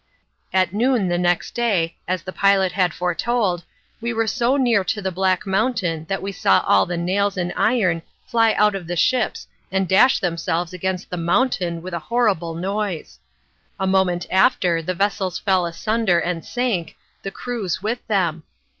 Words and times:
At 0.51 0.73
noon 0.73 1.09
next 1.21 1.53
day, 1.53 1.95
as 2.07 2.23
the 2.23 2.33
pilot 2.33 2.71
had 2.71 2.91
foretold, 2.91 3.63
we 4.01 4.11
were 4.13 4.25
so 4.25 4.57
near 4.57 4.83
to 4.83 4.99
the 4.99 5.11
Black 5.11 5.45
Mountain 5.45 6.05
that 6.09 6.23
we 6.23 6.31
saw 6.31 6.61
all 6.65 6.87
the 6.87 6.97
nails 6.97 7.37
and 7.37 7.53
iron 7.55 8.01
fly 8.25 8.53
out 8.53 8.73
of 8.73 8.87
the 8.87 8.95
ships 8.95 9.45
and 9.71 9.87
dash 9.87 10.17
themselves 10.17 10.73
against 10.73 11.11
the 11.11 11.17
mountain 11.17 11.83
with 11.83 11.93
a 11.93 11.99
horrible 12.09 12.55
noise. 12.55 13.19
A 13.79 13.85
moment 13.85 14.25
after 14.31 14.81
the 14.81 14.95
vessels 14.95 15.37
fell 15.37 15.67
asunder 15.67 16.17
and 16.19 16.43
sank, 16.43 16.97
the 17.21 17.29
crews 17.29 17.83
with 17.83 17.99
them. 18.07 18.41